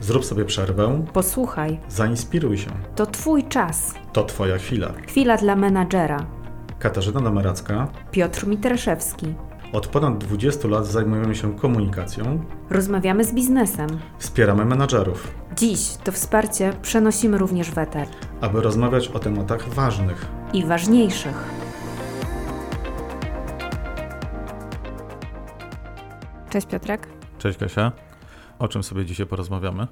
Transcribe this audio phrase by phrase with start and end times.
[0.00, 2.70] Zrób sobie przerwę, Posłuchaj, zainspiruj się.
[2.94, 3.94] to Twój czas.
[4.12, 4.88] To Twoja chwila.
[5.08, 6.26] Chwila dla menadżera.
[6.78, 7.88] Katarzyna Dameracka.
[8.10, 9.34] Piotr Mitraszewski.
[9.72, 13.88] Od ponad 20 lat zajmujemy się komunikacją, Rozmawiamy z biznesem.
[14.18, 18.08] wspieramy menadżerów, Dziś to wsparcie przenosimy również w eter.
[18.40, 20.26] aby rozmawiać o tematach ważnych.
[20.52, 21.44] I ważniejszych.
[26.50, 27.08] Cześć Piotrek.
[27.38, 27.92] Cześć Kasia.
[28.60, 29.86] O czym sobie dzisiaj porozmawiamy?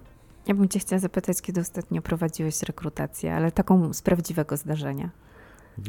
[0.46, 5.10] Ja bym Cię chciała zapytać, kiedy ostatnio prowadziłeś rekrutację, ale taką z prawdziwego zdarzenia.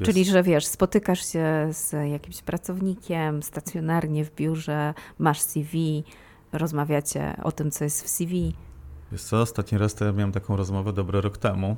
[0.03, 6.03] Czyli, że wiesz, spotykasz się z jakimś pracownikiem stacjonarnie w biurze, masz CV,
[6.51, 8.53] rozmawiacie o tym, co jest w CV.
[9.11, 11.77] Wiesz co, ostatni raz to ja miałem taką rozmowę dobry rok temu,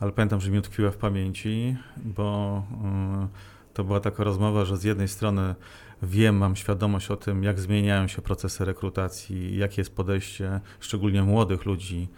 [0.00, 2.62] ale pamiętam, że mi utkwiła w pamięci, bo
[3.24, 5.54] y, to była taka rozmowa, że z jednej strony
[6.02, 11.64] wiem, mam świadomość o tym, jak zmieniają się procesy rekrutacji, jakie jest podejście szczególnie młodych
[11.64, 12.08] ludzi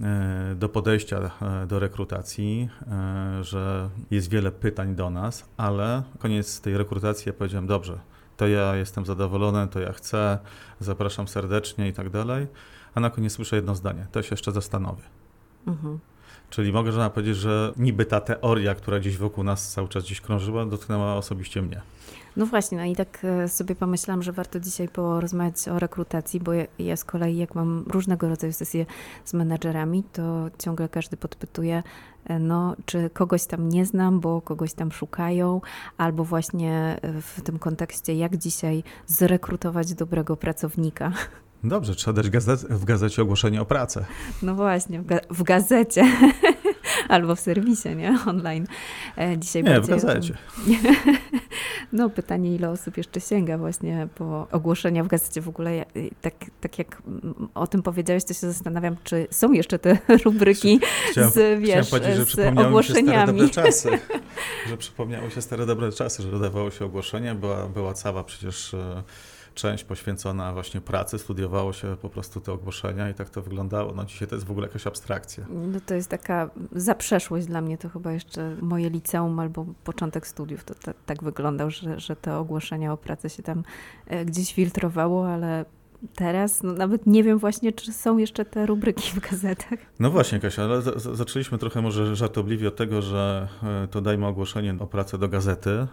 [0.00, 1.30] y, do podejścia
[1.64, 2.68] y, do rekrutacji,
[3.40, 8.00] y, że jest wiele pytań do nas, ale koniec tej rekrutacji ja powiedziałem, dobrze,
[8.36, 10.38] to ja jestem zadowolony, to ja chcę,
[10.80, 12.46] zapraszam serdecznie i tak dalej.
[12.94, 14.06] A na koniec słyszę jedno zdanie.
[14.12, 15.02] To się jeszcze zastanowię.
[15.66, 15.98] Mhm.
[16.50, 20.20] Czyli mogę żona powiedzieć, że niby ta teoria, która gdzieś wokół nas cały czas gdzieś
[20.20, 21.80] krążyła, dotknęła osobiście mnie.
[22.36, 26.52] No właśnie, no i tak e, sobie pomyślałam, że warto dzisiaj porozmawiać o rekrutacji, bo
[26.52, 28.86] ja, ja z kolei jak mam różnego rodzaju sesje
[29.24, 31.82] z menadżerami, to ciągle każdy podpytuje,
[32.24, 35.60] e, no czy kogoś tam nie znam, bo kogoś tam szukają,
[35.96, 41.12] albo właśnie e, w tym kontekście, jak dzisiaj zrekrutować dobrego pracownika.
[41.64, 44.04] Dobrze, trzeba dać gazet, w gazecie ogłoszenie o pracę.
[44.42, 46.04] No właśnie, w, ga- w gazecie.
[47.08, 48.18] Albo w serwisie, nie?
[48.26, 48.66] Online.
[49.18, 50.34] E, Dzisiaj Nie, w gazecie.
[51.92, 55.70] No pytanie, ile osób jeszcze sięga właśnie po ogłoszenia w gazecie w ogóle.
[55.96, 57.02] y, Tak, tak jak
[57.54, 62.16] o tym powiedziałeś, to się zastanawiam, czy są jeszcze te rubryki Chciałem, z, wiesz, powiedzieć,
[62.16, 63.38] że z przypomniały mi się stare ogłoszeniami.
[63.40, 63.88] dobre czasy.
[64.68, 69.02] Że przypomniały się stare dobre czasy, że dodawało się ogłoszenie, była, była cała przecież e,
[69.54, 73.92] część poświęcona właśnie pracy, studiowało się po prostu te ogłoszenia i tak to wyglądało.
[73.94, 75.44] No dzisiaj to jest w ogóle jakaś abstrakcja.
[75.50, 80.64] No to jest taka zaprzeszłość dla mnie, to chyba jeszcze moje liceum albo początek studiów,
[80.64, 83.62] to ta, tak wyglądał, że, że te ogłoszenia o pracę się tam
[84.06, 85.64] e, gdzieś filtrowało, ale
[86.14, 89.78] teraz no, nawet nie wiem właśnie, czy są jeszcze te rubryki w gazetach.
[90.00, 94.00] No właśnie, Kasia, ale za- za- zaczęliśmy trochę może żartobliwie od tego, że e, to
[94.00, 95.86] dajmy ogłoszenie o pracę do gazety.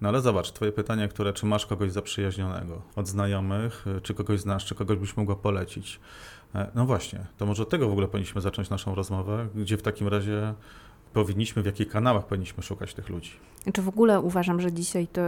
[0.00, 4.40] No ale zobacz, twoje pytanie, które czy masz kogoś zaprzyjaźnionego od znajomych, e, czy kogoś
[4.40, 6.00] znasz, czy kogoś byś mogła polecić.
[6.54, 9.82] E, No właśnie, to może od tego w ogóle powinniśmy zacząć naszą rozmowę, gdzie w
[9.82, 10.54] takim razie
[11.12, 13.30] powinniśmy, w jakich kanałach powinniśmy szukać tych ludzi.
[13.62, 15.20] Znaczy w ogóle uważam, że dzisiaj to,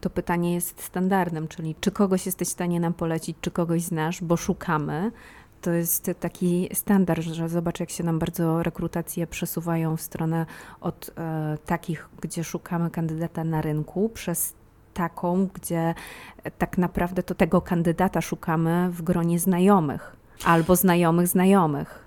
[0.00, 4.22] to pytanie jest standardem, czyli czy kogoś jesteś w stanie nam polecić, czy kogoś znasz,
[4.22, 5.12] bo szukamy.
[5.60, 10.46] To jest taki standard, że zobacz, jak się nam bardzo rekrutacje przesuwają w stronę
[10.80, 14.54] od e, takich, gdzie szukamy kandydata na rynku, przez
[14.94, 15.94] taką, gdzie
[16.44, 22.04] e, tak naprawdę to tego kandydata szukamy w gronie znajomych albo znajomych znajomych.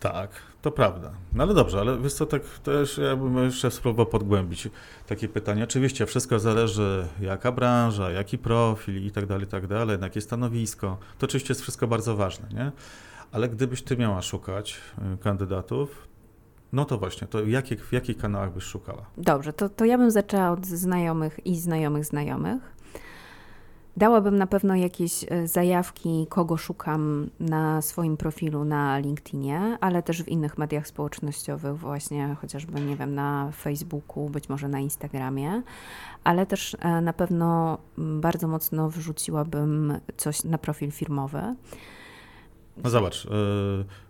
[0.00, 0.30] Tak,
[0.62, 1.10] to prawda.
[1.32, 4.68] No ale dobrze, ale wiesz co, tak też ja bym jeszcze spróbował podgłębić
[5.06, 5.64] takie pytanie.
[5.64, 10.98] Oczywiście wszystko zależy jaka branża, jaki profil i tak dalej, i tak dalej, jakie stanowisko.
[11.18, 12.72] To oczywiście jest wszystko bardzo ważne, nie?
[13.32, 14.80] Ale gdybyś ty miała szukać
[15.14, 16.08] y, kandydatów,
[16.72, 19.06] no to właśnie, to jakie, w jakich kanałach byś szukała?
[19.16, 22.71] Dobrze, to, to ja bym zaczęła od znajomych i znajomych znajomych.
[23.96, 30.22] Dałabym na pewno jakieś e, zajawki, kogo szukam na swoim profilu na LinkedInie, ale też
[30.22, 35.62] w innych mediach społecznościowych, właśnie chociażby, nie wiem, na Facebooku, być może na Instagramie,
[36.24, 41.42] ale też e, na pewno bardzo mocno wrzuciłabym coś na profil firmowy.
[42.76, 43.28] No zobacz, y,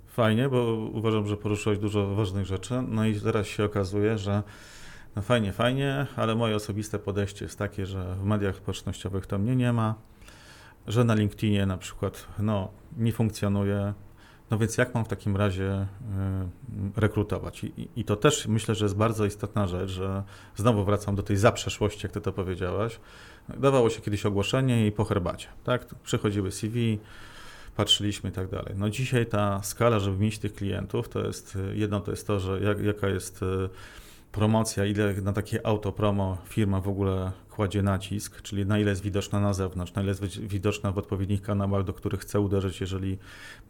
[0.07, 2.83] fajnie, bo uważam, że poruszyłeś dużo ważnych rzeczy.
[2.89, 4.43] No i teraz się okazuje, że
[5.17, 9.57] no fajnie, fajnie, ale moje osobiste podejście jest takie, że w mediach społecznościowych to mnie
[9.57, 9.95] nie ma,
[10.87, 13.95] że na LinkedInie na przykład no, nie funkcjonuje.
[14.51, 15.87] No więc jak mam w takim razie
[16.97, 17.65] y, rekrutować?
[17.65, 20.23] I, i- to też myślę, że jest bardzo istotna rzecz, że
[20.57, 23.01] znowu wracam do tej zaprzeszłości, jak ty to powiedziałaś.
[23.59, 25.95] Dawało się kiedyś ogłoszenie i po herbacie, tak?
[26.03, 26.99] Przychodziły CV,
[27.77, 28.75] patrzyliśmy i tak dalej.
[28.77, 32.41] No dzisiaj ta skala, żeby mieć tych klientów, to jest y, jedno to jest to,
[32.41, 33.47] że jak, jaka jest y,
[34.33, 39.41] promocja, ile na takie autopromo firma w ogóle kładzie nacisk, czyli na ile jest widoczna
[39.41, 43.19] na zewnątrz, na ile jest wi- widoczna w odpowiednich kanałach, do których chce uderzyć, jeżeli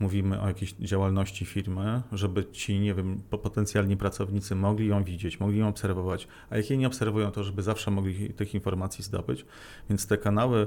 [0.01, 5.41] mówimy o jakiejś działalności firmy, żeby ci, nie wiem, po- potencjalni pracownicy mogli ją widzieć,
[5.41, 9.45] mogli ją obserwować, a jak jej nie obserwują, to żeby zawsze mogli tych informacji zdobyć.
[9.91, 10.67] Więc te kanały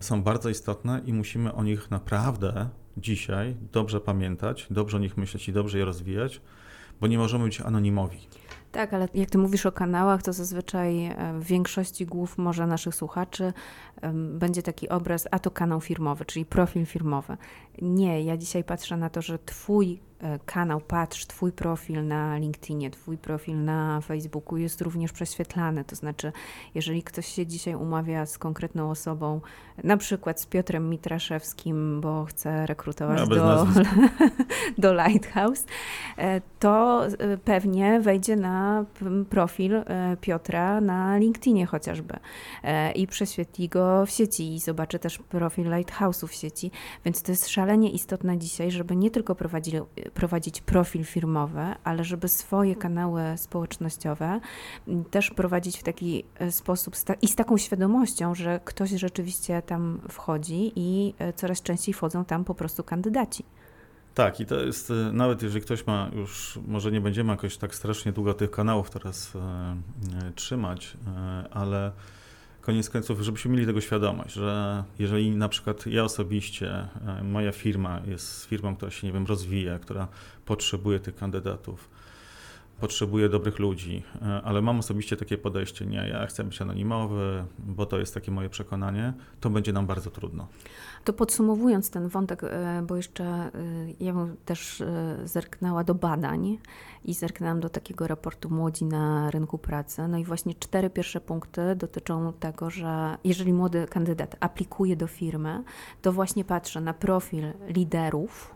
[0.00, 5.48] są bardzo istotne i musimy o nich naprawdę dzisiaj dobrze pamiętać, dobrze o nich myśleć
[5.48, 6.40] i dobrze je rozwijać,
[7.00, 8.18] bo nie możemy być anonimowi.
[8.74, 12.94] Tak, ale jak ty mówisz o kanałach, to zazwyczaj e, w większości głów może naszych
[12.94, 13.52] słuchaczy
[14.12, 17.36] będzie taki obraz, a to kanał firmowy, czyli profil firmowy.
[17.82, 20.00] Nie, ja dzisiaj patrzę na to, że twój
[20.46, 25.84] kanał, patrz, Twój profil na LinkedInie, Twój profil na Facebooku jest również prześwietlany.
[25.84, 26.32] To znaczy,
[26.74, 29.40] jeżeli ktoś się dzisiaj umawia z konkretną osobą,
[29.84, 33.66] na przykład z Piotrem Mitraszewskim, bo chce rekrutować no, do,
[34.78, 35.66] do Lighthouse,
[36.18, 38.84] e, to e, pewnie wejdzie na
[39.30, 39.84] profil
[40.20, 42.14] Piotra na LinkedInie chociażby
[42.94, 46.70] i prześwietli go w sieci i zobaczy też profil Lighthouse'u w sieci.
[47.04, 49.80] Więc to jest szalenie istotne dzisiaj, żeby nie tylko prowadzili
[50.14, 54.40] prowadzić profil firmowy, ale żeby swoje kanały społecznościowe
[55.10, 60.72] też prowadzić w taki e, sposób i z taką świadomością, że ktoś rzeczywiście tam wchodzi
[60.76, 63.44] i e, coraz częściej wchodzą tam po prostu kandydaci.
[64.14, 67.74] Tak, i to jest, e, nawet jeżeli ktoś ma już, może nie będziemy jakoś tak
[67.74, 71.92] strasznie długo tych kanałów teraz e, trzymać, e, ale
[72.64, 78.00] koniec końców, żebyśmy mieli tego świadomość, że jeżeli na przykład ja osobiście, e, moja firma
[78.06, 80.08] jest firmą, która się, nie wiem, rozwija, która
[80.44, 81.90] potrzebuje tych kandydatów,
[82.84, 87.86] potrzebuje dobrych ludzi, e, ale mam osobiście takie podejście, nie, ja chcę być anonimowy, bo
[87.86, 90.46] to jest takie moje przekonanie, to będzie nam bardzo trudno.
[91.04, 93.50] To podsumowując ten wątek, e, bo jeszcze e,
[94.00, 94.82] ja bym też
[95.24, 96.58] zerknęła do badań
[97.04, 100.08] i zerknęłam do takiego raportu Młodzi na rynku pracy.
[100.08, 105.62] No i właśnie cztery pierwsze punkty dotyczą tego, że jeżeli młody kandydat aplikuje do firmy,
[106.02, 108.53] to właśnie patrzy na profil liderów,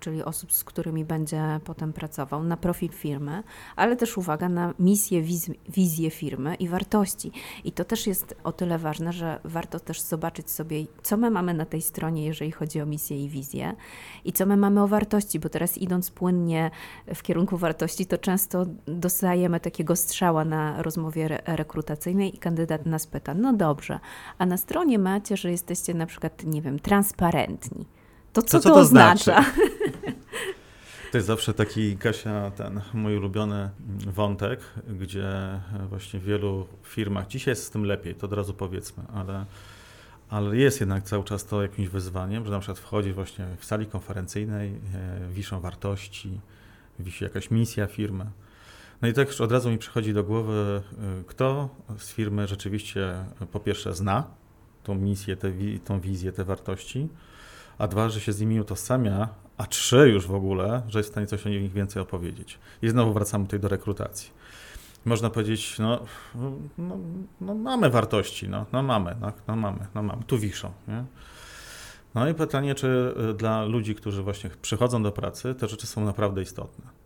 [0.00, 3.42] czyli osób, z którymi będzie potem pracował, na profil firmy,
[3.76, 7.32] ale też uwaga na misję, wiz, wizję firmy i wartości.
[7.64, 11.54] I to też jest o tyle ważne, że warto też zobaczyć sobie, co my mamy
[11.54, 13.76] na tej stronie, jeżeli chodzi o misję i wizję,
[14.24, 16.70] i co my mamy o wartości, bo teraz idąc płynnie
[17.14, 23.06] w kierunku wartości, to często dostajemy takiego strzała na rozmowie re rekrutacyjnej i kandydat nas
[23.06, 24.00] pyta, no dobrze,
[24.38, 27.86] a na stronie macie, że jesteście na przykład, nie wiem, transparentni
[28.32, 29.42] to co to, co to, to oznacza?
[29.42, 29.70] Znaczy?
[31.10, 33.70] To jest zawsze taki, Kasia, ten mój ulubiony
[34.06, 34.60] wątek,
[35.00, 35.28] gdzie
[35.88, 39.44] właśnie w wielu firmach, dzisiaj jest z tym lepiej, to od razu powiedzmy, ale,
[40.28, 43.86] ale jest jednak cały czas to jakimś wyzwaniem, że na przykład wchodzi właśnie w sali
[43.86, 46.40] konferencyjnej, e, wiszą wartości,
[46.98, 48.26] wisi jakaś misja firmy.
[49.02, 51.68] No i tak już od razu mi przychodzi do głowy, e, kto
[51.98, 53.14] z firmy rzeczywiście
[53.52, 54.24] po pierwsze zna
[54.84, 55.52] tą misję, tę,
[55.84, 57.08] tą wizję, te wartości,
[57.78, 61.12] a dwa, że się z nimi utożsamia, a trzy już w ogóle, że jest w
[61.12, 62.58] stanie coś o nich więcej opowiedzieć.
[62.82, 64.30] I znowu wracamy tutaj do rekrutacji.
[65.04, 66.00] Można powiedzieć, no,
[66.78, 66.98] no,
[67.40, 70.72] no mamy wartości, no, no mamy, no, no mamy, no mamy, tu wiszą.
[70.88, 71.04] Nie?
[72.14, 76.04] No i pytanie, czy y, dla ludzi, którzy właśnie przychodzą do pracy, te rzeczy są
[76.04, 76.99] naprawdę istotne.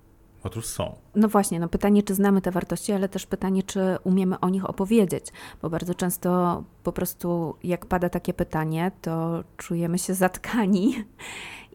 [0.45, 0.95] Otóż są.
[1.15, 4.71] No właśnie, no pytanie, czy znamy te wartości, ale też pytanie, czy umiemy o nich
[4.71, 5.27] opowiedzieć,
[5.63, 11.05] bo bardzo często po prostu jak pada takie pytanie, to czujemy się zatkani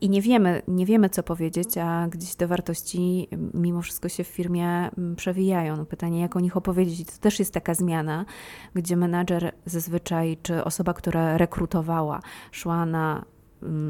[0.01, 4.27] i nie wiemy, nie wiemy co powiedzieć, a gdzieś te wartości mimo wszystko się w
[4.27, 5.77] firmie mm, przewijają.
[5.77, 7.11] No pytanie, jak o nich opowiedzieć.
[7.11, 8.25] To też jest taka zmiana,
[8.73, 13.25] gdzie menadżer zazwyczaj, czy osoba, która rekrutowała, szła na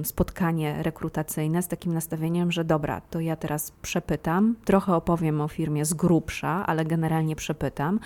[0.04, 5.86] spotkanie rekrutacyjne z takim nastawieniem, że dobra, to ja teraz przepytam, trochę opowiem o firmie
[5.86, 8.00] z grubsza, ale generalnie przepytam,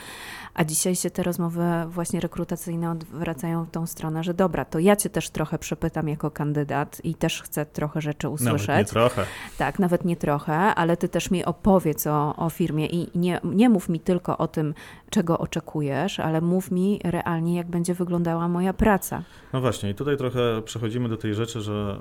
[0.53, 4.95] a dzisiaj się te rozmowy właśnie rekrutacyjne odwracają w tą stronę, że dobra, to ja
[4.95, 8.67] cię też trochę przepytam jako kandydat i też chcę trochę rzeczy usłyszeć.
[8.67, 9.25] Nawet nie trochę.
[9.57, 13.69] Tak, nawet nie trochę, ale ty też mi opowiedz o, o firmie i nie, nie
[13.69, 14.73] mów mi tylko o tym,
[15.13, 19.23] czego oczekujesz, ale mów mi realnie, jak będzie wyglądała moja praca.
[19.53, 21.97] No właśnie, i tutaj trochę przechodzimy do tej rzeczy, że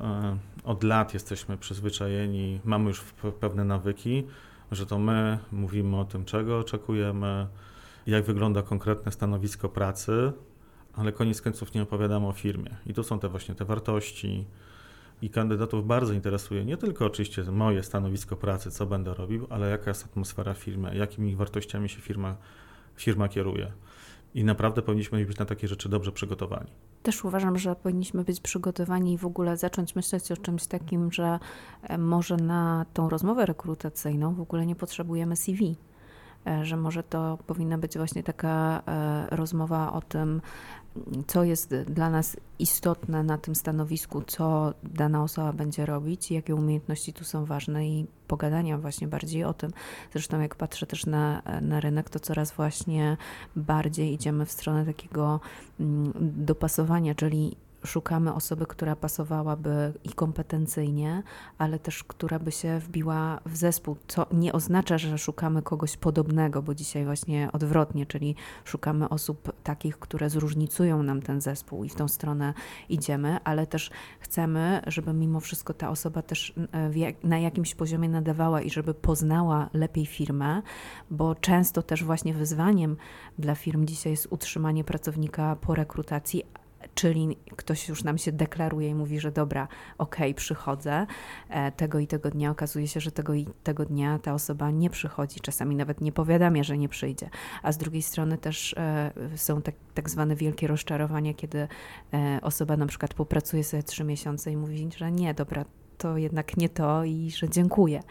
[0.64, 3.00] e, od lat jesteśmy przyzwyczajeni, mamy już
[3.40, 4.25] pewne nawyki,
[4.71, 7.47] że to my mówimy o tym, czego oczekujemy,
[8.07, 10.33] jak wygląda konkretne stanowisko pracy,
[10.95, 12.71] ale koniec końców nie opowiadamy o firmie.
[12.87, 14.45] I tu są te właśnie te wartości.
[15.23, 19.90] I kandydatów bardzo interesuje nie tylko oczywiście moje stanowisko pracy, co będę robił, ale jaka
[19.90, 22.37] jest atmosfera firmy, jakimi wartościami się firma
[22.96, 23.72] firma kieruje.
[24.34, 26.70] I naprawdę powinniśmy być na takie rzeczy dobrze przygotowani.
[27.02, 31.38] Też uważam, że powinniśmy być przygotowani i w ogóle zacząć myśleć o czymś takim, że
[31.82, 35.76] e, może na tą rozmowę rekrutacyjną w ogóle nie potrzebujemy CV
[36.62, 40.40] że może to powinna być właśnie taka e, rozmowa o tym,
[41.26, 47.12] co jest dla nas istotne na tym stanowisku, co dana osoba będzie robić, jakie umiejętności
[47.12, 49.70] tu są ważne i pogadania właśnie bardziej o tym.
[50.12, 53.16] Zresztą jak patrzę też na, na rynek, to coraz właśnie
[53.56, 55.40] bardziej idziemy w stronę takiego
[55.80, 61.22] mm, dopasowania, czyli szukamy osoby, która pasowałaby i kompetencyjnie,
[61.58, 66.62] ale też która by się wbiła w zespół, co nie oznacza, że szukamy kogoś podobnego,
[66.62, 68.34] bo dzisiaj właśnie odwrotnie, czyli
[68.64, 72.54] szukamy osób takich, które zróżnicują nam ten zespół i w tą stronę
[72.88, 78.62] idziemy, ale też chcemy, żeby mimo wszystko ta osoba też e, na jakimś poziomie nadawała
[78.62, 80.62] i żeby poznała lepiej firmę,
[81.10, 82.96] bo często też właśnie wyzwaniem
[83.38, 86.42] dla firm dzisiaj jest utrzymanie pracownika po rekrutacji,
[86.94, 89.68] czyli ktoś już nam się deklaruje i mówi, że dobra,
[89.99, 91.06] okej, okay, przychodzę
[91.49, 94.90] e, tego i tego dnia, okazuje się, że tego i tego dnia ta osoba nie
[94.90, 97.30] przychodzi, czasami nawet nie powiadamia, że nie przyjdzie,
[97.62, 101.68] a z drugiej strony też e, są tak, tak zwane wielkie rozczarowania, kiedy
[102.14, 105.64] e, osoba na przykład popracuje sobie trzy miesiące i mówi, że nie, dobra,
[106.02, 108.02] to jednak nie to i że dziękuję.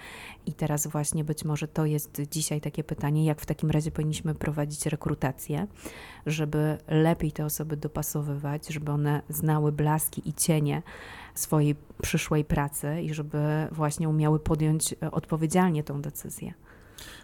[0.45, 4.36] I teraz właśnie być może to jest dzisiaj takie pytanie, jak w takim razie powinniśmy
[4.36, 5.67] prowadzić rekrutację,
[6.25, 10.81] żeby lepiej te osoby dopasowywać, żeby one znały blaski i cienie
[11.36, 16.53] swojej przyszłej pracy i żeby właśnie umiały podjąć e, odpowiedzialnie tą decyzję.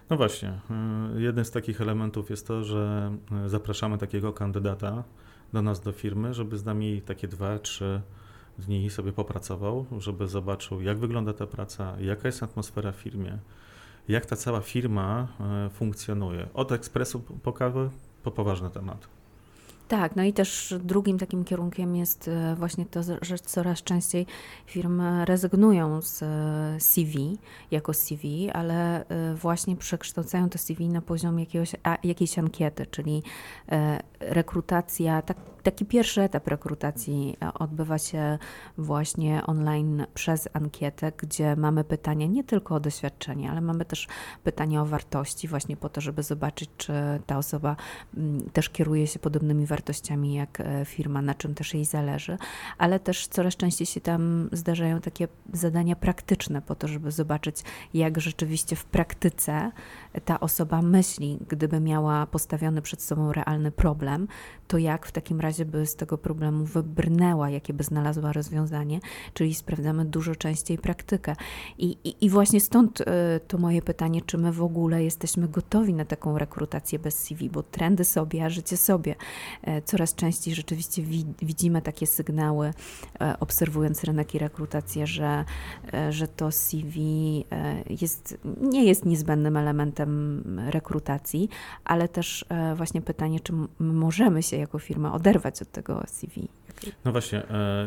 [0.09, 3.11] No właśnie, e, jeden z takich elementów jest to, że
[3.45, 5.03] e, zapraszamy takiego kandydata
[5.53, 8.01] do nas, do firmy, żeby z nami takie dwa, trzy
[8.59, 13.37] dni sobie popracował, żeby zobaczył, jak wygląda ta praca, jaka jest atmosfera w firmie,
[14.07, 16.47] jak ta cała firma e, funkcjonuje.
[16.53, 17.89] Od ekspresu po kawę
[18.23, 19.16] po poważny temat.
[19.87, 24.25] Tak, no i też drugim takim kierunkiem jest e, właśnie to, że coraz częściej
[24.65, 27.37] firmy rezygnują z e, CV
[27.71, 33.23] jako CV, ale właśnie przekształcają to CV na poziom jakiegoś, jakiejś ankiety, czyli
[34.19, 38.37] rekrutacja, tak Taki pierwszy etap rekrutacji e, odbywa się
[38.77, 44.07] właśnie online przez ankietę, gdzie mamy pytania nie tylko o doświadczenie, ale mamy też
[44.43, 46.93] pytania o wartości, właśnie po to, żeby zobaczyć, czy
[47.25, 47.75] ta osoba
[48.17, 49.76] mm, też kieruje się podobnymi wartościami
[50.23, 52.37] jak e, firma, na czym też jej zależy,
[52.77, 58.21] ale też coraz częściej się tam zdarzają takie zadania praktyczne, po to, żeby zobaczyć, jak
[58.21, 59.71] rzeczywiście w praktyce
[60.25, 64.27] ta osoba myśli, gdyby miała postawiony przed sobą realny problem,
[64.67, 68.99] to jak w takim razie by z tego problemu wybrnęła, jakie by znalazła rozwiązanie,
[69.33, 71.35] czyli sprawdzamy dużo częściej praktykę.
[71.77, 73.05] I, i, i właśnie stąd y,
[73.47, 77.63] to moje pytanie, czy my w ogóle jesteśmy gotowi na taką rekrutację bez CV, bo
[77.63, 79.15] trendy sobie, a życie sobie.
[79.67, 82.73] E, coraz częściej rzeczywiście wi widzimy takie sygnały,
[83.21, 85.45] e, obserwując rynek i rekrutację, że,
[85.93, 86.97] e, że to CV
[88.01, 91.49] jest, nie jest niezbędnym elementem rekrutacji,
[91.85, 92.45] ale też
[92.75, 96.47] właśnie pytanie, czy możemy się jako firma oderwać od tego CV.
[97.05, 97.43] No właśnie,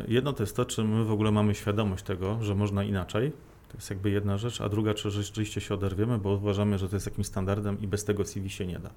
[0.08, 3.32] jedno to jest to, czy my w ogóle mamy świadomość tego, że można inaczej.
[3.68, 6.96] To jest jakby jedna rzecz, a druga, czy rzeczywiście się oderwiemy, bo uważamy, że to
[6.96, 8.90] jest jakimś standardem i bez tego CV się nie da.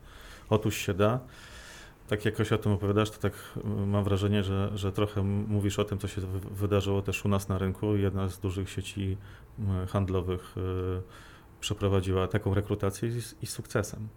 [0.50, 1.20] Otóż się da.
[2.08, 3.34] Tak jakoś o tym opowiadasz, to tak
[3.88, 7.58] mam wrażenie, że, że trochę mówisz o tym, co się wydarzyło też u nas na
[7.58, 7.96] rynku.
[7.96, 9.18] Jedna z dużych sieci
[9.88, 11.02] handlowych e,
[11.60, 14.08] przeprowadziła taką rekrutację i z, i z sukcesem.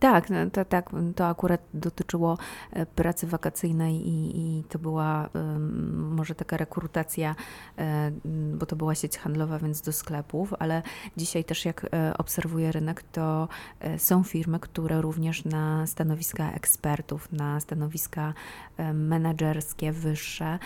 [0.00, 2.38] Tak, no, to, tak, to akurat dotyczyło
[2.72, 5.28] e, pracy wakacyjnej i, i to była
[5.94, 7.34] może taka rekrutacja,
[7.78, 10.82] um, bo to była sieć handlowa, więc do sklepów, ale
[11.16, 13.48] dzisiaj też jak e, obserwuję rynek, to
[13.96, 18.34] są firmy, które również na stanowiska ekspertów, na stanowiska
[18.94, 20.58] menedżerskie, wyższe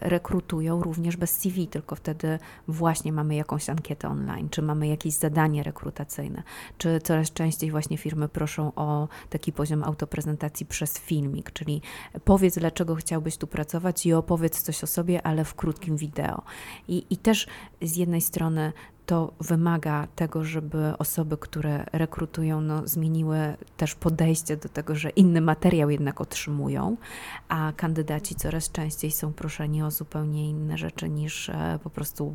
[0.00, 2.38] rekrutują również bez CV, tylko wtedy
[2.68, 6.42] właśnie mamy jakąś ankietę online, czy mamy jakieś zadanie rekrutacyjne,
[6.78, 11.82] czy coraz częściej właśnie firmy proszą proszą o taki poziom autoprezentacji przez filmik, czyli
[12.24, 16.42] powiedz, dlaczego chciałbyś tu pracować i opowiedz coś o sobie, ale w krótkim wideo.
[16.88, 17.46] I, i też
[17.82, 18.72] z jednej strony
[19.06, 25.40] to wymaga tego, żeby osoby, które rekrutują, no, zmieniły też podejście do tego, że inny
[25.40, 26.96] materiał jednak otrzymują,
[27.48, 32.34] a kandydaci coraz częściej są proszeni o zupełnie inne rzeczy niż e, po prostu,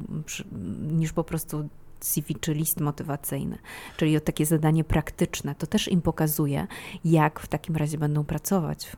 [0.91, 1.69] niż po prostu
[2.00, 3.58] CV czy list motywacyjny,
[3.98, 5.56] czyli o takie zadanie praktyczne.
[5.56, 6.68] To też im pokazuje,
[7.06, 8.92] jak w takim razie będą pracować.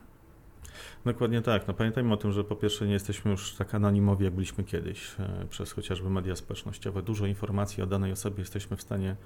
[1.04, 1.68] Dokładnie tak.
[1.68, 5.14] No pamiętajmy o tym, że po pierwsze nie jesteśmy już tak anonimowi, jak byliśmy kiedyś
[5.20, 7.02] e, przez chociażby media społecznościowe.
[7.02, 9.16] Dużo informacji o danej osobie jesteśmy w stanie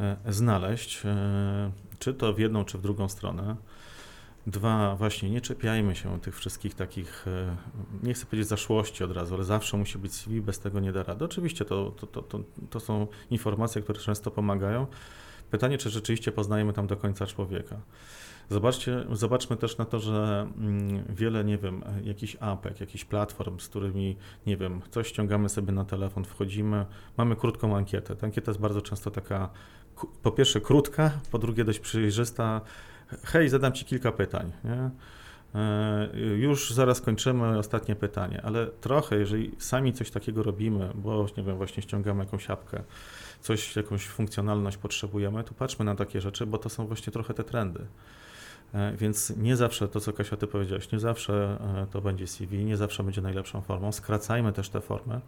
[0.00, 3.56] e, znaleźć, e, czy to w jedną, czy w drugą stronę.
[4.46, 7.56] Dwa, właśnie nie czepiajmy się tych wszystkich takich, e,
[8.02, 11.02] nie chcę powiedzieć zaszłości od razu, ale zawsze musi być CV, bez tego nie da
[11.02, 11.24] rady.
[11.24, 14.86] Oczywiście to, to, to, to, to są informacje, które często pomagają.
[15.50, 17.76] Pytanie, czy rzeczywiście poznajemy tam do końca człowieka.
[18.50, 23.68] Zobaczcie, zobaczmy też na to, że mm, wiele, nie wiem, jakichś apek, jakichś platform, z
[23.68, 24.16] którymi,
[24.46, 28.16] nie wiem, coś ściągamy sobie na telefon, wchodzimy, mamy krótką ankietę.
[28.16, 29.50] Ta ankieta jest bardzo często taka,
[30.22, 32.60] po pierwsze krótka, po drugie dość przejrzysta,
[33.24, 34.52] hej, zadam Ci kilka pytań.
[34.64, 34.90] Nie?
[35.54, 41.42] E, już zaraz kończymy ostatnie pytanie, ale trochę, jeżeli sami coś takiego robimy, bo nie
[41.42, 42.82] wiem, właśnie ściągamy jakąś apkę,
[43.40, 47.44] coś, jakąś funkcjonalność potrzebujemy, to patrzmy na takie rzeczy, bo to są właśnie trochę te
[47.44, 47.86] trendy.
[48.74, 52.64] E, więc nie zawsze to, co Kasia, ty powiedziałeś, nie zawsze e, to będzie CV,
[52.64, 53.92] nie zawsze będzie najlepszą formą.
[53.92, 55.20] Skracajmy też te formy,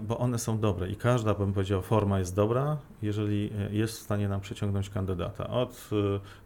[0.00, 4.28] bo one są dobre i każda, bym powiedział, forma jest dobra, jeżeli jest w stanie
[4.28, 5.50] nam przyciągnąć kandydata.
[5.50, 5.90] Od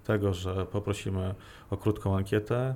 [0.04, 1.35] tego, że poprosimy
[1.71, 2.75] o krótką ankietę,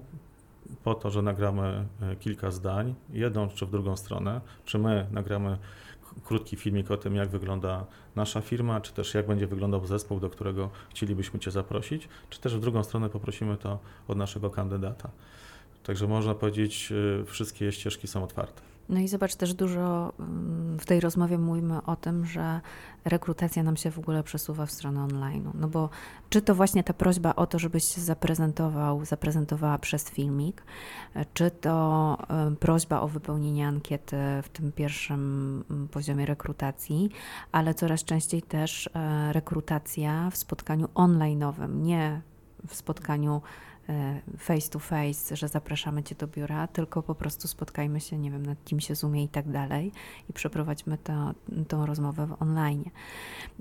[0.85, 1.87] po to, że nagramy
[2.21, 5.59] kilka zdań, jedną czy w drugą stronę, czy my nagramy
[6.25, 10.31] krótki filmik o tym, jak wygląda nasza firma, czy też jak będzie wyglądał zespół, do
[10.31, 13.79] którego chcielibyśmy Cię zaprosić, czy też w drugą stronę poprosimy to
[14.09, 15.11] od naszego kandydata.
[15.83, 16.93] Także można powiedzieć,
[17.27, 18.63] wszystkie ścieżki są otwarte.
[18.89, 22.61] No i zobacz, też dużo mm, w tej rozmowie mówimy o tym, że
[23.05, 25.51] rekrutacja nam się w ogóle przesuwa w stronę online.
[25.55, 25.91] No bo
[26.31, 30.63] czy to właśnie ta prośba o to, żebyś się zaprezentował, zaprezentowała przez filmik,
[31.35, 32.17] czy to
[32.61, 37.11] prośba o wypełnienie ankiety w tym pierwszym mm, poziomie rekrutacji,
[37.53, 42.21] ale coraz częściej też e, rekrutacja w spotkaniu online'owym, nie
[42.67, 43.43] w spotkaniu
[44.39, 48.47] face to face, że zapraszamy Cię do biura, tylko po prostu spotkajmy się, nie wiem,
[48.47, 49.93] na Teamsie, Zoomie i tak dalej
[50.31, 51.35] i przeprowadźmy to,
[51.69, 52.85] tą rozmowę w online.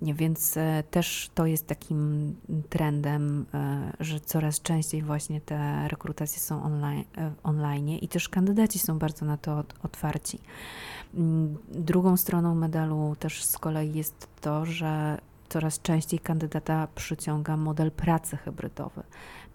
[0.02, 2.36] Więc e, też to jest takim
[2.70, 7.04] trendem, e, że coraz częściej właśnie te rekrutacje są online,
[7.44, 10.40] online i też kandydaci są bardzo na to otwarci.
[11.14, 15.18] Mm, drugą stroną medalu też z kolei jest to, że
[15.50, 19.04] coraz częściej kandydata przyciąga model pracy hybrydowy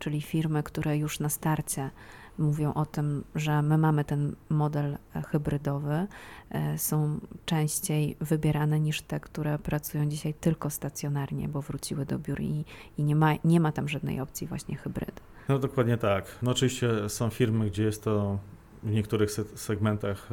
[0.03, 1.91] czyli firmy, które już na starcie
[2.39, 6.07] mówią o tym, że my mamy ten model e, hybrydowy,
[6.51, 12.41] e, są częściej wybierane niż te, które pracują dzisiaj tylko stacjonarnie, bo wróciły do biur
[12.41, 12.65] i,
[12.99, 15.21] i nie, ma, nie ma tam żadnej opcji właśnie hybrydy.
[15.49, 16.25] No dokładnie tak.
[16.43, 18.39] No oczywiście są firmy, gdzie jest to
[18.83, 20.29] w niektórych segmentach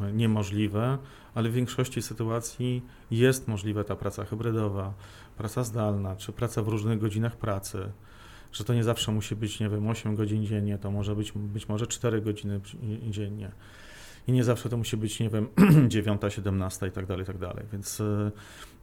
[0.00, 0.98] e, niemożliwe,
[1.34, 4.94] ale w większości sytuacji jest możliwa ta praca hybrydowa,
[5.36, 7.92] praca zdalna, czy praca w różnych godzinach pracy
[8.52, 11.68] że to nie zawsze musi być, nie wiem, 8 godzin dziennie, to może być być
[11.68, 12.60] może 4 godziny
[13.10, 13.52] dziennie.
[14.26, 15.48] I nie zawsze to musi być, nie wiem,
[15.88, 17.64] 9, 17 i tak dalej, i tak dalej.
[17.72, 18.32] Więc y,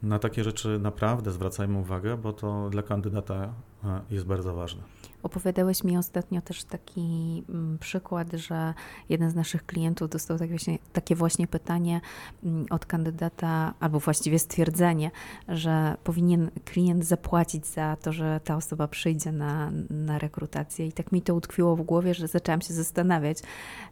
[0.03, 4.83] na takie rzeczy naprawdę zwracajmy uwagę, bo to dla kandydata y, jest bardzo ważne.
[5.25, 8.73] Opowiadałeś mi ostatnio też taki mm, przykład, że
[9.09, 12.01] jeden z naszych klientów dostał tak właśnie, takie właśnie pytanie
[12.43, 15.11] mm, od kandydata, albo właściwie stwierdzenie,
[15.47, 20.87] że powinien klient zapłacić za to, że ta osoba przyjdzie na, na rekrutację.
[20.87, 23.37] I tak mi to utkwiło w głowie, że zaczęłam się zastanawiać,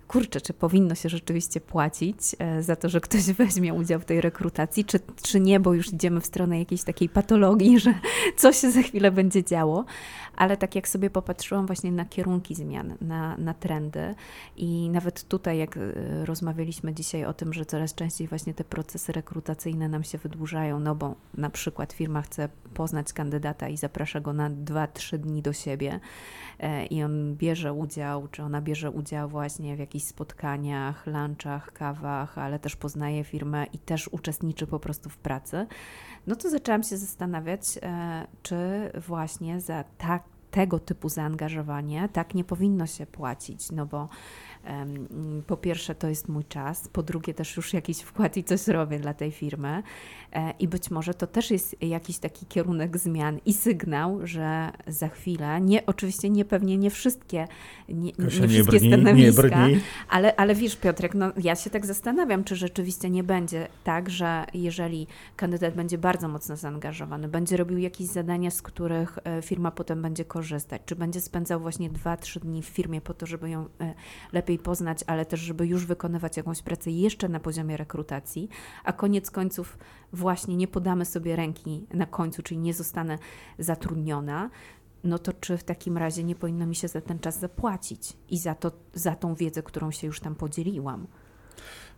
[0.07, 4.21] kurczę, czy powinno się rzeczywiście płacić e, za to, że ktoś weźmie udział w tej
[4.21, 7.93] rekrutacji, czy, czy nie, bo już idziemy w stronę jakiejś takiej patologii, że
[8.37, 9.85] coś się za chwilę będzie działo.
[10.35, 14.15] Ale tak jak sobie popatrzyłam właśnie na kierunki zmian, na, na trendy
[14.57, 15.81] i nawet tutaj, jak e,
[16.25, 20.95] rozmawialiśmy dzisiaj o tym, że coraz częściej właśnie te procesy rekrutacyjne nam się wydłużają, no
[20.95, 25.99] bo na przykład firma chce poznać kandydata i zaprasza go na 2-3 dni do siebie
[26.59, 32.37] e, i on bierze udział, czy ona bierze udział właśnie w jakichś spotkaniach, lunchach, kawach,
[32.37, 35.67] ale też poznaje firmę i też uczestniczy po prostu w pracy,
[36.27, 42.43] no to zaczęłam się zastanawiać, e, czy właśnie za tak, tego typu zaangażowanie tak nie
[42.43, 44.09] powinno się płacić, no bo
[45.47, 48.99] po pierwsze, to jest mój czas, po drugie, też już jakiś wkład i coś robię
[48.99, 49.83] dla tej firmy.
[50.33, 55.09] E, I być może to też jest jakiś taki kierunek zmian i sygnał, że za
[55.09, 57.47] chwilę, nie, oczywiście nie pewnie nie wszystkie,
[57.89, 62.43] nie, nie wszystkie brni, stanowiska, nie ale, ale wiesz, Piotrek, no, ja się tak zastanawiam,
[62.43, 68.07] czy rzeczywiście nie będzie tak, że jeżeli kandydat będzie bardzo mocno zaangażowany, będzie robił jakieś
[68.07, 72.65] zadania, z których e, firma potem będzie korzystać, czy będzie spędzał właśnie 2-3 dni w
[72.65, 73.93] firmie po to, żeby ją e,
[74.33, 78.49] lepiej lepiej poznać, ale też, żeby już wykonywać jakąś pracę jeszcze na poziomie rekrutacji,
[78.83, 79.77] a koniec końców
[80.13, 83.17] właśnie nie podamy sobie ręki na końcu, czyli nie zostanę
[83.59, 84.49] zatrudniona,
[85.03, 88.37] no to czy w takim razie nie powinno mi się za ten czas zapłacić i
[88.37, 91.07] za, to, za tą wiedzę, którą się już tam podzieliłam?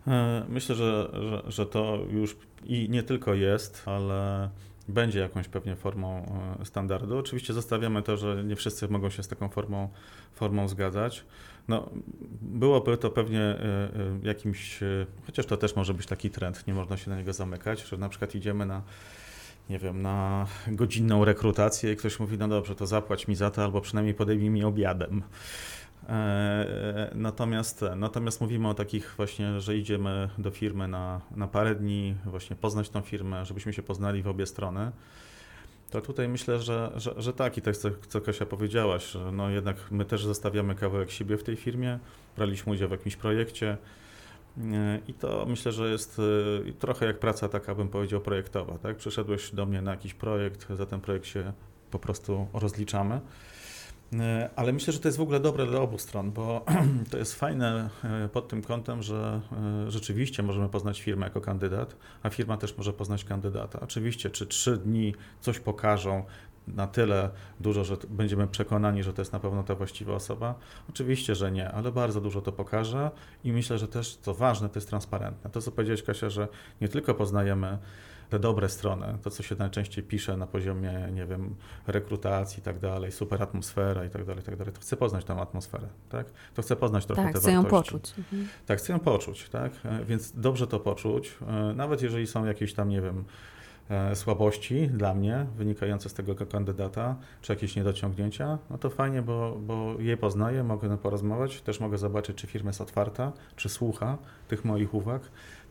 [0.06, 4.50] E, myślę, że, że, że to już i nie tylko jest, ale
[4.88, 7.18] będzie jakąś pewnie formą e, standardu.
[7.18, 9.88] Oczywiście zostawiamy to, że nie wszyscy mogą się z taką formą,
[10.34, 11.24] formą zgadzać.
[11.68, 11.90] No,
[12.42, 13.88] byłoby to pewnie e, e,
[14.22, 14.80] jakimś,
[15.26, 18.08] chociaż to też może być taki trend, nie można się na niego zamykać, że na
[18.08, 18.82] przykład idziemy na
[19.70, 23.64] nie wiem, na godzinną rekrutację i ktoś mówi, no dobrze, to zapłać mi za to,
[23.64, 25.22] albo przynajmniej podejmij mi obiadem.
[26.08, 32.14] E, natomiast, natomiast mówimy o takich właśnie, że idziemy do firmy na, na parę dni,
[32.24, 34.92] właśnie poznać tą firmę, żebyśmy się poznali w obie strony.
[35.90, 39.32] To tutaj myślę, że, że, że tak i to jest co, co Kasia powiedziałaś, że
[39.32, 41.98] no jednak my też zostawiamy kawałek siebie w tej firmie,
[42.36, 43.76] braliśmy udział w jakimś projekcie
[44.58, 46.18] e, i to myślę, że jest
[46.68, 48.78] e, trochę jak praca taka, bym powiedział, projektowa.
[48.78, 48.96] Tak?
[48.96, 51.52] Przyszedłeś do mnie na jakiś projekt, za ten projekt się
[51.90, 53.20] po prostu rozliczamy.
[54.12, 56.64] E, ale myślę, że to jest w ogóle dobre dla obu stron, bo
[57.10, 59.40] to jest fajne e, pod tym kątem, że
[59.86, 63.80] e, rzeczywiście możemy poznać firmę jako kandydat, a firma też może poznać kandydata.
[63.80, 66.24] Oczywiście, czy trzy dni coś pokażą
[66.68, 70.54] na tyle dużo, że będziemy przekonani, że to jest na pewno ta właściwa osoba?
[70.88, 73.10] Oczywiście, że nie, ale bardzo dużo to pokaże
[73.44, 75.50] i myślę, że też co ważne, to jest transparentne.
[75.50, 76.48] To, co powiedziałeś, Kasia, że
[76.80, 77.78] nie tylko poznajemy
[78.30, 81.54] te dobre strony, to co się najczęściej pisze na poziomie, nie wiem,
[81.86, 85.24] rekrutacji i tak dalej, super atmosfera i tak dalej, i tak dalej, to chcę poznać
[85.24, 86.26] tą atmosferę, tak?
[86.54, 87.94] To chcę poznać trochę tak, te chcę wartości.
[87.94, 88.14] ją poczuć.
[88.18, 88.48] Mhm.
[88.66, 89.72] Tak, chcę ją poczuć, tak?
[89.84, 93.24] E, Więc dobrze to poczuć, e, nawet jeżeli są jakieś tam, nie wiem,
[94.14, 99.94] słabości dla mnie wynikające z tego kandydata, czy jakieś niedociągnięcia, no to fajnie, bo, bo
[99.98, 104.18] je poznaję, mogę porozmawiać, też mogę zobaczyć, czy firma jest otwarta, czy słucha
[104.48, 105.22] tych moich uwag.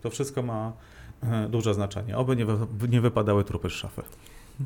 [0.01, 0.73] To wszystko ma
[1.32, 2.17] E, duże znaczenie.
[2.17, 4.01] Oby nie, wy, nie wypadały trupy z szafy.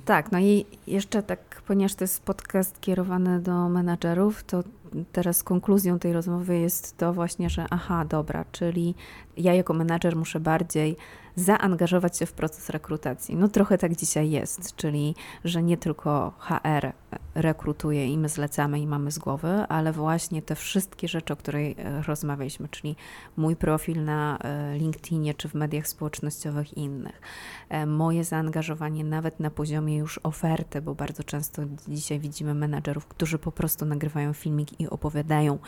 [0.05, 4.63] Tak, no i jeszcze tak, ponieważ to jest podcast kierowany do menadżerów, to
[5.11, 8.95] teraz konkluzją tej rozmowy jest to właśnie, że aha, dobra, czyli
[9.37, 10.97] ja jako menadżer muszę bardziej
[11.35, 13.35] zaangażować się w proces rekrutacji.
[13.35, 16.93] No trochę tak dzisiaj jest, czyli że nie tylko HR
[17.35, 21.79] rekrutuje i my zlecamy i mamy z głowy, ale właśnie te wszystkie rzeczy, o których
[21.79, 22.95] e, rozmawialiśmy, czyli
[23.37, 27.21] mój profil na e, LinkedInie czy w mediach społecznościowych i innych,
[27.69, 33.37] e, moje zaangażowanie nawet na poziomie już oferty, bo bardzo często dzisiaj widzimy menadżerów, którzy
[33.37, 35.59] po prostu nagrywają filmik i opowiadają,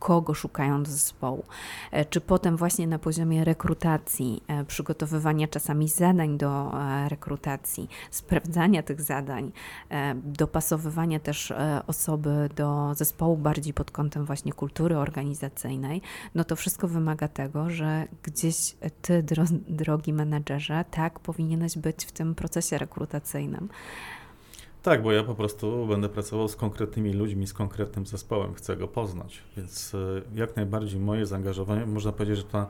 [0.00, 1.44] kogo szukają do zespołu,
[1.90, 8.82] e, czy potem właśnie na poziomie rekrutacji, e, przygotowywania czasami zadań do e, rekrutacji, sprawdzania
[8.82, 9.52] tych zadań,
[10.14, 11.52] dopasowywania też
[11.86, 16.02] osoby do zespołu bardziej pod kątem właśnie kultury organizacyjnej,
[16.34, 19.24] no to wszystko wymaga tego, że gdzieś ty,
[19.68, 23.68] drogi menedżerze, tak powinieneś być w tym procesie rekrutacyjnym.
[24.82, 28.88] Tak, bo ja po prostu będę pracował z konkretnymi ludźmi, z konkretnym zespołem, chcę go
[28.88, 29.98] poznać, więc e,
[30.34, 32.66] jak najbardziej moje zaangażowanie, można powiedzieć, że ta,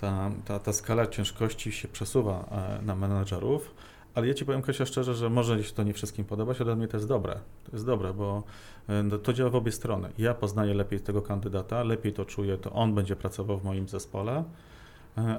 [0.00, 2.44] ta, ta, ta skala ciężkości się przesuwa
[2.80, 3.74] e, na menadżerów,
[4.14, 6.76] ale ja Ci powiem, Kasia, szczerze, że może się to nie wszystkim podobać, ale dla
[6.76, 7.34] mnie to jest dobre.
[7.64, 8.42] To jest dobre, bo
[8.88, 10.08] e, no, to działa w obie strony.
[10.18, 14.44] Ja poznaję lepiej tego kandydata, lepiej to czuję, to on będzie pracował w moim zespole,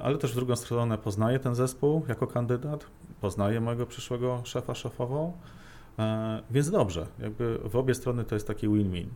[0.02, 2.86] ale też w drugą stronę poznaję ten zespół jako kandydat,
[3.20, 5.32] poznaję mojego przyszłego szefa, szefową,
[6.50, 9.08] więc dobrze, jakby w obie strony to jest taki win-win.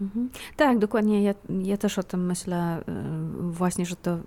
[0.00, 0.30] Mhm.
[0.56, 1.22] Tak, dokładnie.
[1.22, 2.82] Ja, ja też o tym myślę, y,
[3.52, 4.18] właśnie, że to,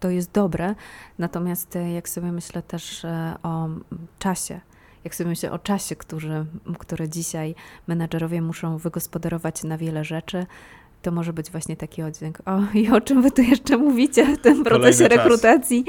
[0.00, 0.74] to jest dobre.
[1.18, 3.08] Natomiast y, jak sobie myślę też y,
[3.42, 3.68] o
[4.18, 4.60] czasie,
[5.04, 6.46] jak sobie myślę o czasie, który,
[6.78, 7.54] który dzisiaj
[7.86, 10.46] menadżerowie muszą wygospodarować na wiele rzeczy,
[11.02, 12.38] to może być właśnie taki oddźwięk.
[12.46, 15.84] O, i o czym wy tu jeszcze mówicie w tym procesie kolejny rekrutacji?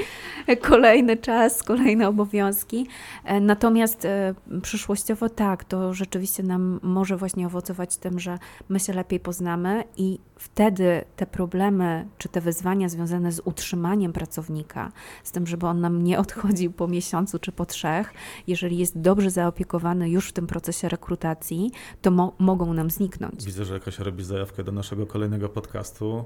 [0.46, 0.56] Czas.
[0.62, 2.86] Kolejny czas, kolejne obowiązki.
[3.24, 8.92] E, natomiast e, przyszłościowo tak, to rzeczywiście nam może właśnie owocować tym, że my się
[8.92, 14.92] lepiej poznamy i wtedy te problemy czy te wyzwania związane z utrzymaniem pracownika,
[15.24, 18.14] z tym, żeby on nam nie odchodził po miesiącu czy po trzech,
[18.46, 21.70] jeżeli jest dobrze zaopiekowany już w tym procesie rekrutacji,
[22.02, 23.44] to mo mogą nam zniknąć.
[23.44, 26.24] Widzę, że jakaś robi zajawkę do naszego kolejnego podcastu.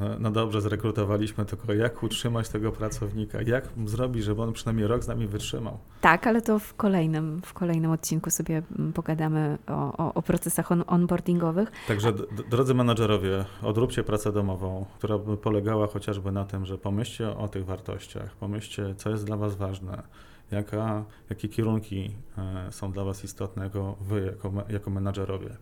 [0.00, 3.42] E, no dobrze, zrekrutowaliśmy, tylko jak utrzymać tego pracownika?
[3.42, 5.78] Jak zrobić, żeby on przynajmniej rok z nami wytrzymał?
[6.00, 10.72] Tak, ale to w kolejnym, w kolejnym odcinku sobie mm, pogadamy o, o, o procesach
[10.72, 11.72] on, onboardingowych.
[11.88, 12.12] Także
[12.50, 17.64] drodzy menadżerowie, odróbcie pracę domową, która by polegała chociażby na tym, że pomyślcie o tych
[17.64, 20.02] wartościach, pomyślcie, co jest dla Was ważne,
[20.50, 25.56] jaka, jakie kierunki e, są dla Was istotne jako Wy, jako, jako menadżerowie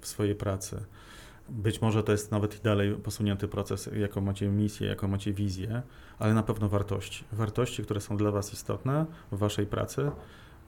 [0.00, 0.84] w swojej pracy.
[1.50, 5.82] Być może to jest nawet i dalej posunięty proces, jaką macie misję, jaką macie wizję,
[6.18, 7.24] ale na pewno wartości.
[7.32, 10.10] Wartości, które są dla Was istotne w Waszej pracy,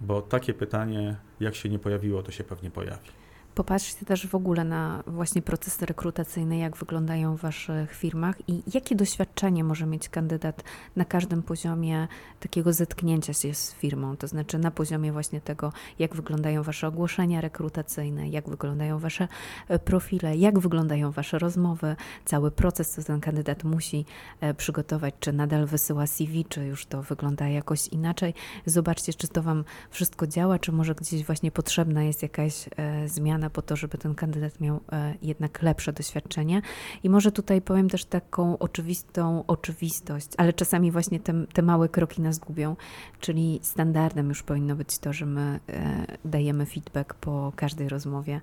[0.01, 3.22] bo takie pytanie, jak się nie pojawiło, to się pewnie pojawi.
[3.55, 8.95] Popatrzcie też w ogóle na właśnie procesy rekrutacyjne, jak wyglądają w Waszych firmach i jakie
[8.95, 10.65] doświadczenie może mieć kandydat
[10.97, 12.09] na każdym poziomie
[12.41, 17.41] takiego zetknięcia się z firmą, to znaczy na poziomie właśnie tego, jak wyglądają Wasze ogłoszenia
[17.41, 19.29] rekrutacyjne, jak wyglądają Wasze
[19.69, 24.05] e, profile, jak wyglądają Wasze rozmowy, cały proces, co ten kandydat musi
[24.41, 28.35] e, przygotować, czy nadal wysyła CV, czy już to wygląda jakoś inaczej.
[28.67, 33.42] Zobaczcie, czy to Wam wszystko działa, czy może gdzieś właśnie potrzebna jest jakaś e, zmiana
[33.51, 36.63] po to, żeby ten kandydat miał e, jednak lepsze doświadczenie.
[37.03, 42.23] I może tutaj powiem też taką oczywistą oczywistość, ale czasami właśnie te, te małe kroki
[42.23, 42.77] nas gubią,
[43.21, 48.41] czyli standardem już powinno być to, że my e, dajemy feedback po każdej rozmowie.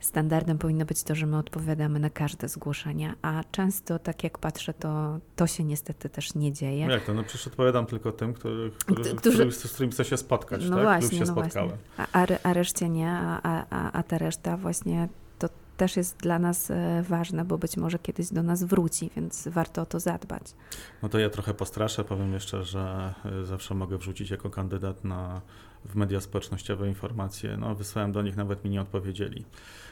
[0.00, 4.74] Standardem powinno być to, że my odpowiadamy na każde zgłoszenia, a często tak jak patrzę,
[4.74, 6.86] to to się niestety też nie dzieje.
[6.86, 7.14] Jak to?
[7.14, 10.84] No przecież odpowiadam tylko tym, który, Którzy- który, z którym chcę się spotkać, No tak?
[10.84, 11.68] właśnie, Lub się no spotkałem.
[11.68, 12.06] właśnie.
[12.12, 16.16] A, a, a reszcie nie, a, a, a- a ta reszta właśnie to też jest
[16.16, 20.00] dla nas e, ważne, bo być może kiedyś do nas wróci, więc warto o to
[20.00, 20.42] zadbać.
[21.02, 25.40] No to ja trochę postraszę, powiem jeszcze, że y, zawsze mogę wrzucić jako kandydat na,
[25.84, 27.56] w media społecznościowe informacje.
[27.56, 29.44] No, wysłałem do nich, nawet mi nie odpowiedzieli.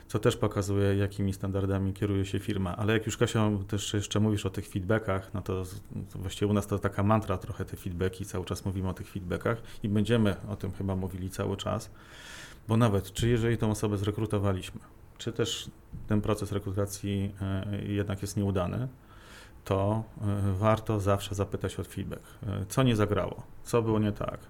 [0.08, 2.76] Co też pokazuje, jakimi standardami kieruje się firma.
[2.76, 5.64] Ale jak już Kasia też jeszcze mówisz o tych feedbackach, no to,
[6.12, 9.08] to właściwie u nas to taka mantra trochę te feedbacki, cały czas mówimy o tych
[9.10, 11.90] feedbackach i będziemy o tym chyba mówili cały czas.
[12.68, 14.80] Bo nawet, czy jeżeli tą osobę zrekrutowaliśmy,
[15.18, 15.70] czy też
[16.06, 17.34] ten proces rekrutacji
[17.82, 18.88] y, jednak jest nieudany,
[19.64, 20.04] to
[20.50, 22.22] y, warto zawsze zapytać o feedback.
[22.62, 23.42] Y, Co nie zagrało?
[23.64, 24.40] Co było nie tak?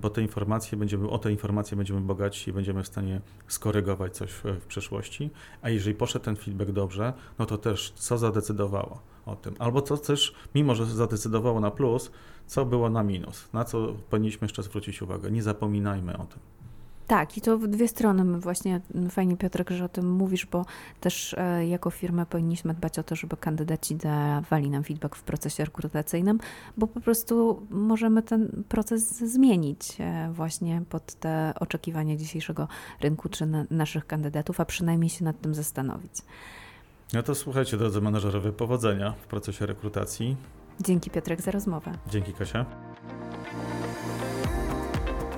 [0.00, 4.30] Bo te informacje będziemy, o te informacje będziemy bogaci i będziemy w stanie skorygować coś
[4.30, 5.30] w, w przyszłości.
[5.62, 9.54] A jeżeli poszedł ten feedback dobrze, no to też co zadecydowało o tym?
[9.58, 12.10] Albo co też, mimo że zadecydowało na plus,
[12.46, 13.48] co było na minus?
[13.52, 15.30] Na co powinniśmy jeszcze zwrócić uwagę?
[15.30, 16.40] Nie zapominajmy o tym.
[17.06, 18.24] Tak, i to w dwie strony.
[18.24, 20.64] My właśnie m, fajnie, Piotrek, że o tym mówisz, bo
[21.00, 25.64] też e, jako firma powinniśmy dbać o to, żeby kandydaci dawali nam feedback w procesie
[25.64, 26.38] rekrutacyjnym,
[26.76, 32.68] bo po prostu możemy ten proces zmienić e, właśnie pod te oczekiwania dzisiejszego
[33.00, 36.12] rynku czy na, naszych kandydatów, a przynajmniej się nad tym zastanowić.
[37.12, 40.36] No to słuchajcie, drodzy menedżerowie, powodzenia w procesie rekrutacji.
[40.80, 41.92] Dzięki Piotrek za rozmowę.
[42.10, 42.66] Dzięki Kasia.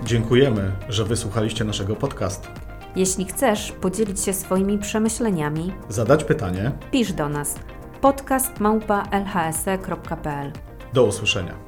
[0.08, 2.48] Dziękujemy, że wysłuchaliście naszego podcastu.
[2.96, 6.72] Jeśli chcesz podzielić się swoimi przemyśleniami, Zadać pytanie.
[6.90, 7.54] pisz do nas
[8.00, 10.52] podcast małpa lhse.pl
[10.92, 11.67] Do usłyszenia.